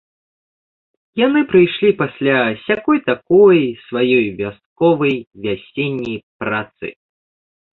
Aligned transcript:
Яны 1.25 1.41
прыйшлі 1.51 1.91
пасля 1.99 2.39
сякой-такой, 2.65 3.59
сваёй 3.91 4.27
вясковай, 4.41 5.17
вясенняй 5.45 6.19
працы. 6.41 6.87